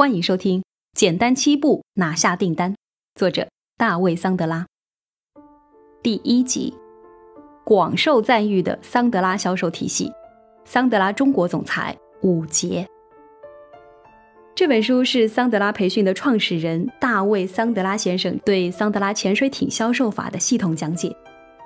[0.00, 0.60] 欢迎收听
[0.96, 2.72] 《简单七步拿下订单》，
[3.14, 4.64] 作者大卫·桑德拉。
[6.02, 6.72] 第一集，
[7.66, 10.10] 广受赞誉的桑德拉销售体系，
[10.64, 12.88] 桑德拉中国总裁五杰。
[14.54, 21.14] 这本书是桑德拉培训的创始人大卫·桑德拉先生对桑德拉潜水艇销售法的系统讲解，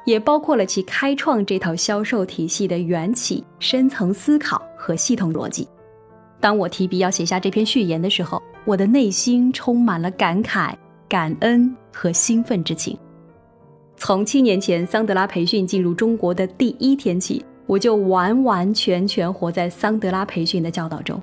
[0.04, 5.68] 也包括了其开创这套销售体系的缘起、深层思考和系统逻辑。
[6.44, 10.74] 当我提笔要写下这篇序言的时候，我的内心充满了感慨、
[11.08, 12.98] 感恩和兴奋之情。
[13.96, 21.18] 从七年前桑德拉培训进入中国的第一天起，我就完完全全活在桑德拉培训的教导中。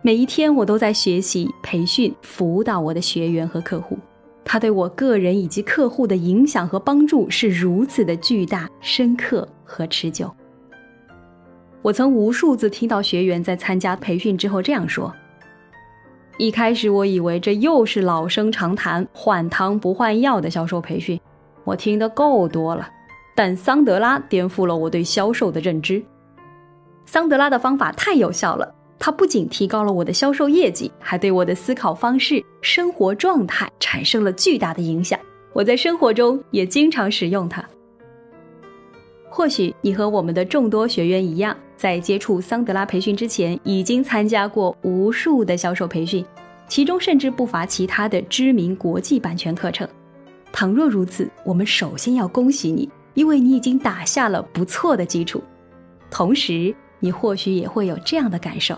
[0.00, 3.98] 每一天，我都在学习、培训、辅导我的学员和客户。
[4.44, 10.32] 他对我个人以及客户的影响和帮助是如此的巨大、深刻和持久。
[11.82, 15.14] 我曾无数次听到学员在参加培训之后这样说
[16.36, 21.20] ：“一开始我以为这又是老生常谈、换汤不换药的销售培训，
[21.62, 22.88] 我听得够多了。
[23.36, 26.02] 但桑德拉颠覆了我对销售的认知。
[27.04, 35.20] 桑德拉的方法太有效了，它不仅提高了我的销售业绩，还对我的思考方式、生活状态产生了巨大的影响。
[35.52, 37.64] 我在生活中也经常使用它。”
[39.36, 46.24] 或许你和我们的众多学员一样，在接触桑德拉培训之前，已经参加过无数的销售培训，
[46.66, 49.86] 其中甚至不乏其他的知名国际版权课程。
[50.50, 55.44] 倘若如此，我们首先要恭喜你，因为你已经打下了不错的基础。
[56.10, 58.74] 同时，你或许也会有这样的感受：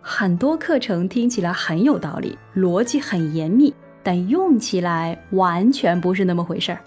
[0.00, 6.78] 很多课程听起来很有道理，逻辑很严密，但用起来完全不是那么回事儿。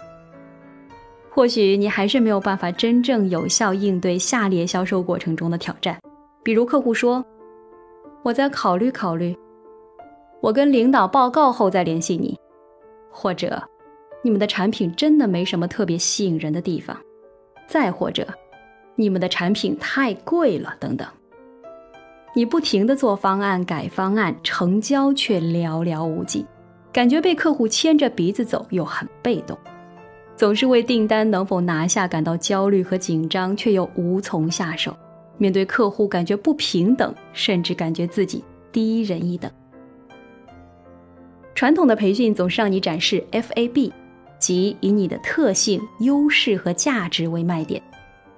[1.35, 5.99] 或许你还是没有办法真正有效应对下列销售过程中的挑战，
[6.41, 7.21] 比如客户说
[8.23, 9.37] ：“我再考虑考虑，
[10.41, 12.39] 我跟领导报告后再联系你。”
[13.11, 13.61] 或者，
[14.23, 16.97] 你们的产品真的没什么特别吸引人的地方，
[17.67, 18.25] 再或者，
[18.95, 21.05] 你们的产品太贵了等等。
[22.33, 26.45] 你不停的做方案、改方案，成交却寥寥无几，
[26.93, 29.57] 感觉被客户牵着鼻子走，又很被动。
[30.35, 34.95] 总是为订单能否拿下感到焦虑和紧张，却又无从下手。
[35.37, 39.49] 面对客户，感觉不平等，甚至感觉自己低人一等。
[41.53, 43.91] 传统的培训总是让你展示 FAB，
[44.37, 47.81] 即以你的特性、优势和价值为卖点。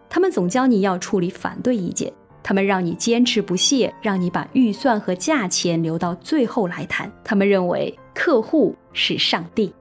[0.08, 2.14] 他们总教你要处理反对意见，
[2.44, 7.12] 他们让你坚持不懈，让你把预算和价钱留到最后来谈。
[7.24, 9.74] 他们认为客户是上帝。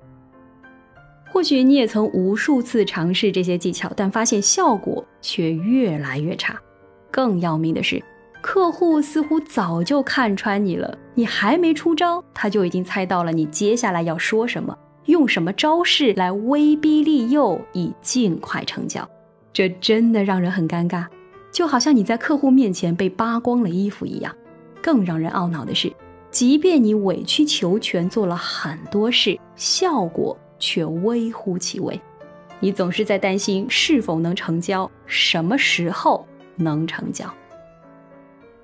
[1.37, 6.59] 或许你也曾无数次尝试这些技巧，但发现效果却越来越差。
[7.11, 8.03] 更要命的是，
[8.41, 14.75] 客户似乎早就看穿你了，你还没出招，他就已经猜到了你接下来要说什么，
[15.05, 19.07] 用什么招式来威逼利诱，以尽快成交。
[19.53, 21.05] 这真的让人很尴尬，
[21.53, 24.35] 就好像你在客户面前被扒光了衣服一样。
[24.81, 25.93] 更让人懊恼的是，
[26.31, 30.35] 即便你委曲求全做了很多事，效果。
[30.59, 32.01] 却微乎其微，
[32.61, 37.33] 你总是在担心是否能成交，什么时候能成交。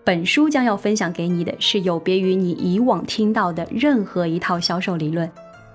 [0.05, 5.31] 本书将要分享给你的是有别于你以往听到的任何一套销售理论，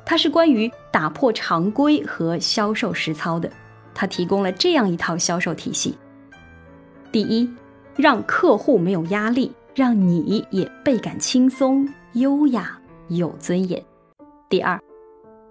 [0.05, 3.49] 它是关于打破常规和销售实操的。
[3.93, 5.97] 它提供了这样一套销售体系：
[7.11, 7.49] 第一，
[7.95, 13.81] 让客户没有压力，让你也倍感轻松、优雅、有尊严；
[14.49, 14.79] 第二。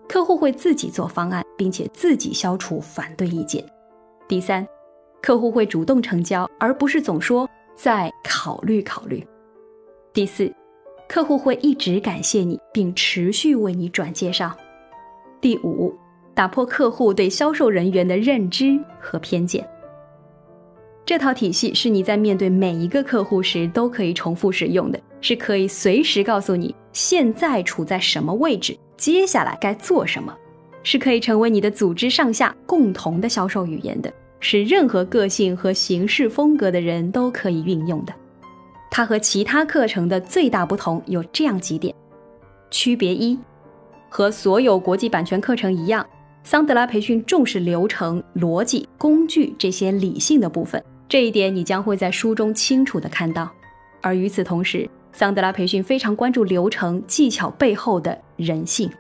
[0.09, 3.65] 客户会自己做方案，并且自己消除反对意见。
[4.29, 4.67] 第三，
[5.21, 9.25] 客户会主动成交，而不是总说再考虑考虑。
[10.13, 10.53] 第四，
[11.09, 14.57] 客户会一直感谢你，并持续为你转介绍。
[15.41, 15.95] 第五，
[16.35, 19.69] 打破客户对销售人员的认知和偏见。
[21.05, 28.77] 这套体系是你在面对每一个客户时都可以重复使用的，是可以随时告诉你现在处在什么位置。
[28.97, 30.35] 接下来该做什么，
[30.83, 38.13] 是可以成为你的组织上下共同的销售语言的，是任何个性和行事风格的人都可以运用的。
[38.91, 41.95] 它和其他课程的最大不同有这样几点：
[42.71, 43.39] 区别一，
[44.09, 46.07] 和所有国际版权课程一样，
[46.45, 53.51] 桑德拉培训重视流程、逻辑、工具这些理性的部分，这一点你将会在书中清楚的看到。
[54.01, 58.91] 而与此同时，桑德拉培训非常关注流程技巧背后的人性。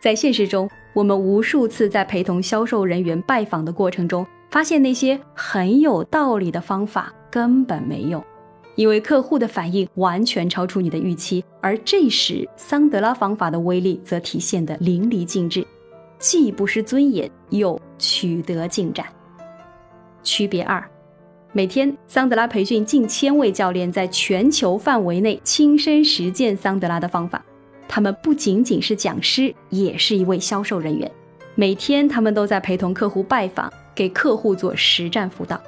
[0.00, 8.22] 在现实中，我们无数次在陪同销售人员拜访的过程中，发现那些很有道理的方法根本没用，
[8.76, 15.66] 因为客户的反应完全超出你的预期，而这时桑德拉方法的威力则体现得淋漓尽致，
[16.18, 19.06] 既不失尊严，又取得进展。
[20.22, 20.82] 区别二，
[21.52, 27.44] 每天桑德拉培训近千位教练，在全球范围内亲身实践桑德拉的方法。
[27.88, 31.10] 他们不仅仅是讲师，也是一位销售人员。
[31.54, 35.60] 每天，他们都在陪同客户拜访，给客户做实战辅导。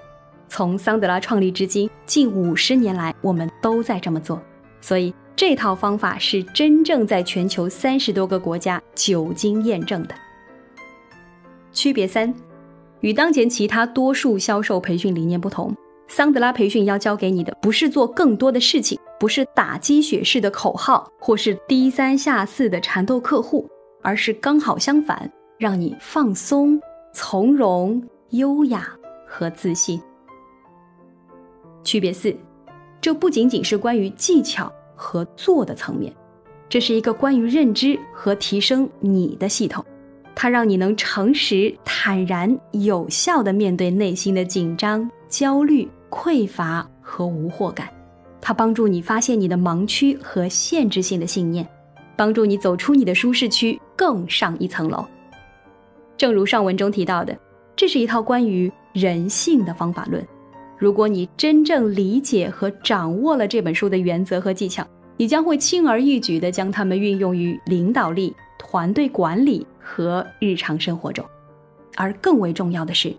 [0.49, 4.41] 从桑德拉创立至今近五十年来，我们都在这么做。
[4.81, 10.15] 所以，这套方法是真正在全球三十多个国家久经验证的。
[11.73, 12.35] 区别三，
[13.01, 15.75] 与当前其他多数销售培训理念不同，
[16.09, 18.98] 桑德拉培训要教给你的不是做更多的事情。
[19.19, 23.69] 不是打鸡血式的口号，或是低三下四的缠斗客户，
[24.03, 26.81] 而是刚好相反，让你放松、
[27.13, 28.89] 从容、优雅
[29.27, 30.01] 和自信。
[31.83, 32.37] 区别四，
[33.01, 36.15] 这不仅仅是关于技巧和做的层面，
[36.69, 39.85] 这是一个关于认知和提升你的系统，
[40.35, 47.89] 它让你能诚实、坦然、有效的面对内心的紧张、焦虑、匮乏和无惑感。
[48.49, 51.69] 它帮助你发现你的盲区和限制性的信念，
[52.17, 55.05] 帮助你走出你的舒适区，更上一层楼。
[56.17, 57.39] 正如上文中提到的，
[57.77, 60.27] 这是一套关于人性的方法论。
[60.79, 64.83] 如果你真正理解和掌握了这本书的原则和技巧，
[65.19, 71.23] 你将会轻而易举地将它们运用于领导力、团队管理和日常生活中。
[71.97, 73.15] 而更为重要的是。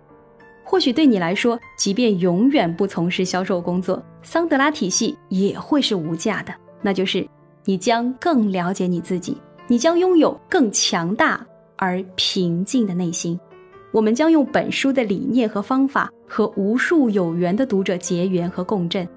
[0.69, 6.53] 或许对你来说，即便永远不从事销售工作，桑德拉体系也会是无价的。
[6.79, 7.27] 那就是
[7.65, 9.35] 你将更了解你自己，
[9.67, 11.43] 你将拥有更强大
[11.75, 13.37] 而平静的内心。
[13.91, 19.07] 我们将用本书的理念和方法和无数有缘的读者结缘和共振。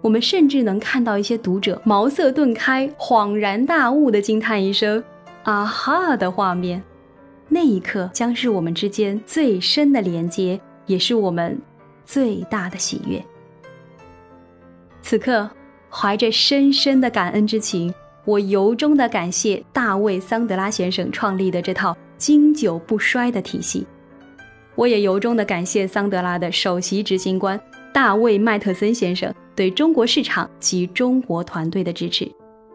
[0.00, 5.00] 我们甚至能看到一些读者茅塞顿开、恍然大悟的惊叹一声
[5.44, 6.82] “啊哈”的画面。
[7.48, 10.60] 那一刻将是我们之间最深的连接。
[10.86, 11.60] 也是我们
[12.04, 13.22] 最大的喜悦。
[15.02, 15.48] 此刻，
[15.90, 17.94] 怀着深深的感恩之情，
[18.24, 23.86] 我由衷的感谢大卫·桑德拉先生创立的这套经久不衰的体系。
[24.74, 27.58] 我也由衷的感谢桑德拉的首席执行官
[27.94, 32.30] 大卫·麦特森先生对中国市场及中国团队的支持。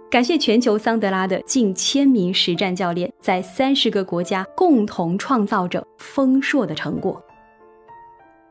[0.09, 7.21] 感谢全球桑德拉的近千名实战教练，在三十个国家共同创造着丰硕的成果。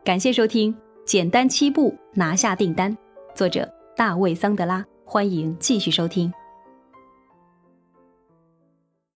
[0.02, 0.73] 感谢收听
[1.05, 2.91] 《简单七步拿下订单》，
[3.35, 4.82] 作者大卫·桑德拉。
[5.05, 6.32] 欢迎继续收听。